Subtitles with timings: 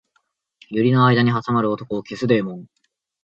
[0.73, 2.65] 百合の間に挟まる男を消すデーモン